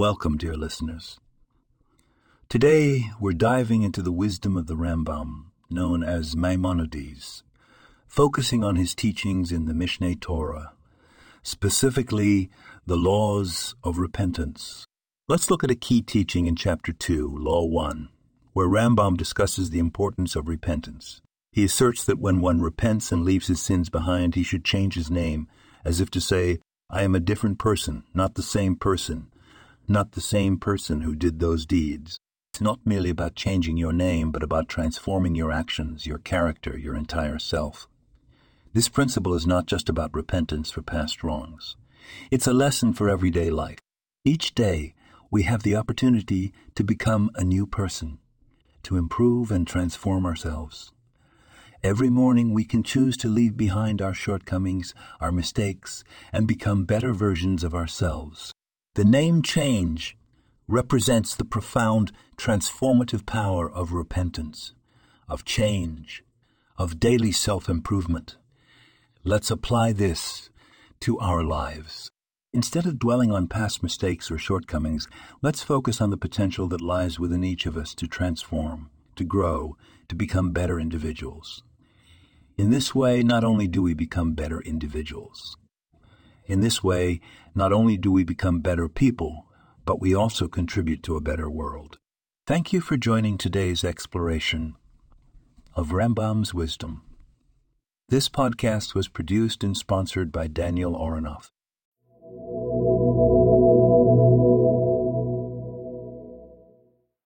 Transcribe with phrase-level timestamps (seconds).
[0.00, 1.20] Welcome, dear listeners.
[2.48, 7.42] Today, we're diving into the wisdom of the Rambam, known as Maimonides,
[8.08, 10.72] focusing on his teachings in the Mishneh Torah,
[11.42, 12.48] specifically
[12.86, 14.86] the laws of repentance.
[15.28, 18.08] Let's look at a key teaching in Chapter 2, Law 1,
[18.54, 21.20] where Rambam discusses the importance of repentance.
[21.52, 25.10] He asserts that when one repents and leaves his sins behind, he should change his
[25.10, 25.46] name,
[25.84, 29.29] as if to say, I am a different person, not the same person,
[29.90, 32.18] not the same person who did those deeds.
[32.52, 36.94] It's not merely about changing your name, but about transforming your actions, your character, your
[36.94, 37.88] entire self.
[38.72, 41.76] This principle is not just about repentance for past wrongs.
[42.30, 43.78] It's a lesson for everyday life.
[44.24, 44.94] Each day,
[45.30, 48.18] we have the opportunity to become a new person,
[48.84, 50.92] to improve and transform ourselves.
[51.82, 57.12] Every morning we can choose to leave behind our shortcomings, our mistakes, and become better
[57.12, 58.52] versions of ourselves.
[59.00, 60.14] The name change
[60.68, 64.74] represents the profound transformative power of repentance,
[65.26, 66.22] of change,
[66.76, 68.36] of daily self improvement.
[69.24, 70.50] Let's apply this
[71.00, 72.10] to our lives.
[72.52, 75.08] Instead of dwelling on past mistakes or shortcomings,
[75.40, 79.78] let's focus on the potential that lies within each of us to transform, to grow,
[80.10, 81.62] to become better individuals.
[82.58, 85.56] In this way, not only do we become better individuals,
[86.50, 87.20] in this way,
[87.54, 89.46] not only do we become better people,
[89.84, 91.98] but we also contribute to a better world.
[92.44, 94.74] Thank you for joining today's exploration
[95.76, 97.02] of Rambam's wisdom.
[98.08, 101.50] This podcast was produced and sponsored by Daniel Oronoff.